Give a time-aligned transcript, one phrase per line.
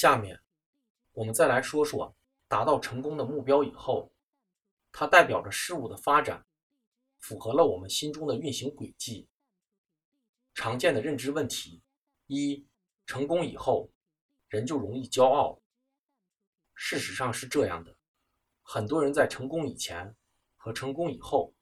[0.00, 0.40] 下面，
[1.10, 2.16] 我们再来说说
[2.46, 4.12] 达到成功的目标以后，
[4.92, 6.46] 它代表着事物的发展，
[7.18, 9.28] 符合了我们心中的运行轨迹。
[10.54, 11.82] 常见的认知问题：
[12.28, 12.64] 一、
[13.06, 13.90] 成功以后，
[14.46, 15.60] 人就容易骄傲。
[16.76, 17.96] 事实上是这样的，
[18.62, 20.14] 很多人在成功以前
[20.56, 21.52] 和成功以后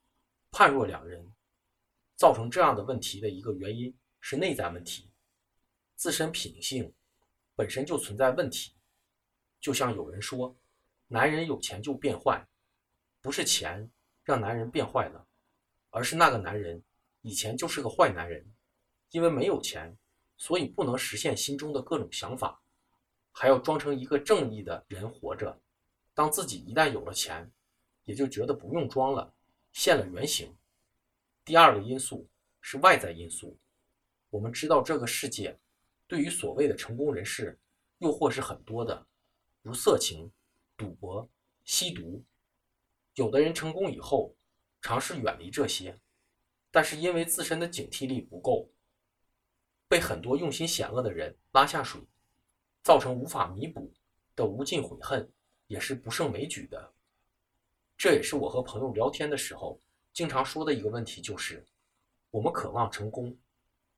[0.51, 1.33] 判若两人。
[2.17, 5.11] 造成这样的问题的一个原因是内在问题，
[5.95, 6.95] 自身品性
[7.57, 8.73] 本身就存在问题。
[9.61, 10.55] 就像有人说，
[11.09, 12.47] 男人有钱就变坏，
[13.21, 13.91] 不是钱
[14.23, 15.27] 让男人变坏了，
[15.91, 16.81] 而是那个男人
[17.23, 18.47] 以前就是个坏男人，
[19.11, 19.97] 因为没有钱，
[20.37, 22.61] 所以不能实现心中的各种想法，
[23.33, 25.59] 还要装成一个正义的人活着。
[26.15, 27.51] 当自己一旦有了钱，
[28.05, 29.35] 也就觉得不用装了，
[29.73, 30.57] 现了原形。
[31.45, 32.29] 第二个因素
[32.61, 33.59] 是外在因素。
[34.31, 35.59] 我们知道这个世界
[36.07, 37.59] 对于所谓的成功人士，
[37.99, 39.07] 诱惑是很多的，
[39.63, 40.31] 如色情、
[40.77, 41.29] 赌博、
[41.65, 42.25] 吸毒。
[43.15, 44.35] 有的人成功以后
[44.83, 45.99] 尝试远离这些，
[46.71, 48.69] 但是因为自身的警惕力不够，
[49.89, 52.01] 被很多用心险恶的人拉下水，
[52.83, 53.93] 造成无法弥补
[54.35, 55.29] 的无尽悔恨，
[55.67, 56.93] 也是不胜枚举的。
[57.97, 59.81] 这也是我和朋友聊天的时候。
[60.13, 61.63] 经常说的一个问题就是，
[62.31, 63.37] 我们渴望成功，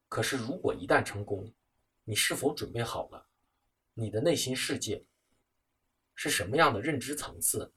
[0.09, 1.49] 可是如果一旦成功，
[2.09, 3.29] 你是否准备好了？
[3.93, 5.05] 你的内心世界
[6.15, 7.75] 是什么样的认知层次？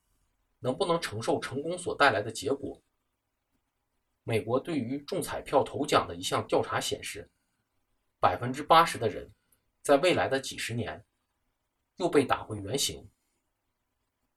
[0.59, 2.81] 能不能承受成功所带来的结果？
[4.23, 7.29] 美国对于中彩票头奖的一项调查显示，
[8.21, 9.33] 百分之八十的人
[9.81, 11.03] 在未来的几十年
[11.97, 13.11] 又被打回原形。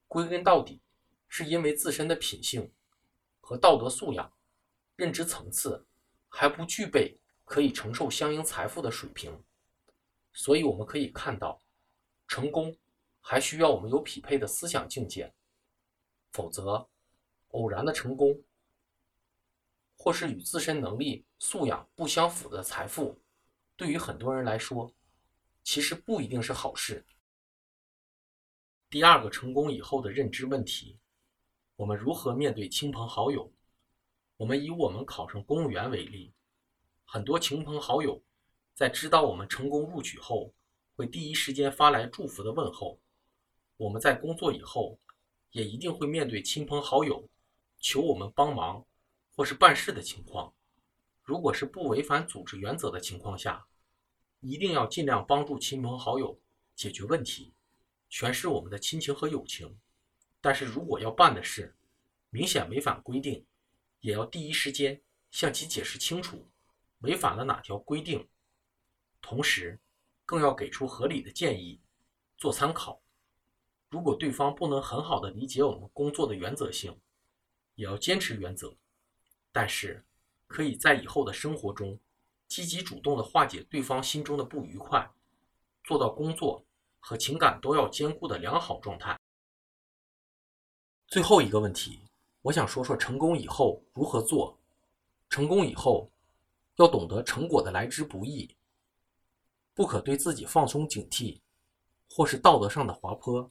[0.08, 0.82] 归根到底，
[1.28, 2.72] 是因为自身的品性。
[3.40, 4.32] 和道德素养、
[4.96, 5.86] 认知层次
[6.28, 9.44] 还不具备可以承受相应财富的水平，
[10.34, 11.62] 所以我们可以看到，
[12.28, 12.76] 成功
[13.20, 15.32] 还需要我们有匹配的思想境界，
[16.32, 16.86] 否则，
[17.52, 18.42] 偶然的成功，
[19.96, 23.18] 或是与自身能力素养不相符的财富，
[23.76, 24.92] 对于很多人来说，
[25.62, 27.06] 其实不一定是好事。
[28.90, 30.98] 第二个，成功以后的认知问题。
[31.76, 33.52] 我们如何面对亲朋好友？
[34.36, 36.32] 我们以我们考上公务员为例，
[37.04, 38.20] 很多亲朋好友
[38.74, 40.52] 在知道我们成功录取后，
[40.96, 42.98] 会第一时间发来祝福的问候。
[43.76, 44.98] 我们在工作以后，
[45.52, 47.28] 也一定会面对亲朋好友
[47.78, 48.84] 求我们帮忙
[49.36, 50.52] 或是办事的情况。
[51.22, 53.64] 如果是不违反组织原则的情况下，
[54.40, 56.40] 一定要尽量帮助亲朋好友
[56.74, 57.54] 解决问题，
[58.10, 59.78] 诠释我们的亲情和友情。
[60.40, 61.76] 但是如果要办的事
[62.28, 63.46] 明显违反规定，
[64.00, 66.44] 也要第一时间向其解释清楚
[66.98, 68.28] 违反了哪条规定，
[69.24, 69.80] 同时
[70.26, 71.80] 更要给出合理的建议
[72.36, 73.00] 做参考。
[73.88, 76.94] 如果对方不能很好的理解我们工作的原则性，
[77.74, 78.76] 也要坚持原则，
[79.50, 80.04] 但是
[80.46, 81.98] 可以在以后的生活中
[82.48, 85.10] 积极主动的化解对方心中的不愉快，
[85.84, 86.62] 做到工作
[87.00, 89.18] 和情感都要兼顾的良好状态。
[91.06, 92.02] 最后一个问题，
[92.42, 94.58] 我想说说成功以后如何做。
[95.30, 96.10] 成功以后，
[96.76, 98.54] 要懂得成果的来之不易，
[99.74, 101.40] 不可对自己放松警惕，
[102.08, 103.50] 或是道德上的滑坡，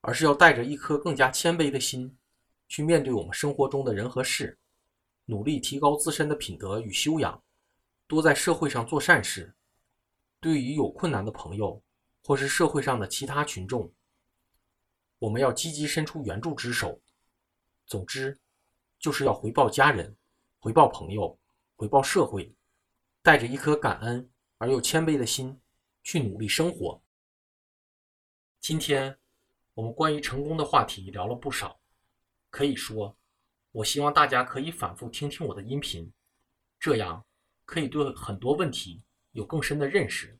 [0.00, 2.16] 而是要带着一颗更加谦卑的心，
[2.68, 4.56] 去面对我们生活中的人和事，
[5.24, 7.42] 努力提高自身的品德与修养，
[8.06, 9.54] 多在社会上做善事。
[10.40, 11.82] 对于有困难的朋友，
[12.24, 13.92] 或是社会上的其他群众。
[15.18, 17.00] 我们要积极伸出援助之手。
[17.86, 18.38] 总之，
[18.98, 20.16] 就是要回报家人，
[20.58, 21.38] 回报朋友，
[21.76, 22.52] 回报社会，
[23.22, 24.28] 带着一颗感恩
[24.62, 25.58] 而又谦卑的心
[26.04, 27.02] 去努力生活。
[28.60, 29.18] 今天
[29.74, 31.80] 我们关于成功的话题聊了不少，
[32.48, 33.16] 可以说，
[33.72, 36.08] 我希望大家可以反复听听我的音频，
[36.78, 37.24] 这样
[37.64, 39.02] 可以对很多问题
[39.32, 40.38] 有更深的认识。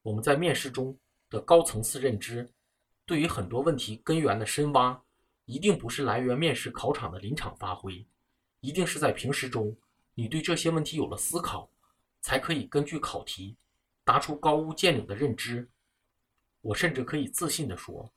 [0.00, 0.98] 我们在面试中
[1.28, 2.50] 的高层次认知。
[3.04, 4.98] 对于很多问题根源的深挖，
[5.44, 8.06] 一定不是来源面试考场的临场发挥，
[8.60, 9.76] 一定是在平时中，
[10.14, 11.70] 你对这些问题有了思考，
[12.24, 13.54] 才可以根据考题，
[14.02, 15.68] 答出高屋建瓴的认知。
[16.62, 18.10] 我甚至可以自信地说，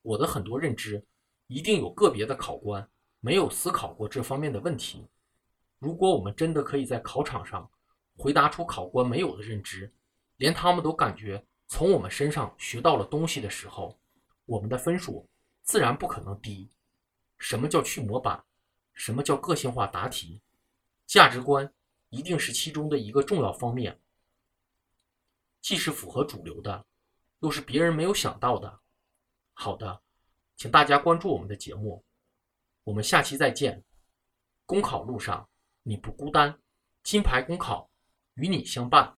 [0.00, 1.04] 我的很多认知，
[1.46, 2.88] 一定有个别的考官
[3.20, 5.06] 没有思考过这方面的问题。
[5.78, 7.70] 如果我们真的可以在考场上
[8.16, 9.92] 回答出考官没有的认知，
[10.38, 14.00] 连他们都感觉从我们身上学到了东西的时候，
[14.46, 15.28] 我们的分数
[15.60, 16.70] 自然不可能低。
[17.36, 18.42] 什么叫去模板？
[18.94, 20.40] 什么叫个性化答题？
[21.06, 21.70] 价值观
[22.10, 24.00] 一定是其中的一个重要方面，
[25.60, 26.84] 既是符合主流的，
[27.40, 28.80] 又是别人没有想到的。
[29.54, 30.02] 好的，
[30.56, 32.04] 请大家关注我们的节目，
[32.84, 33.84] 我们下期再见。
[34.66, 35.48] 公考路上
[35.82, 36.60] 你不孤单，
[37.02, 37.90] 金牌公考
[38.34, 39.16] 与你相伴。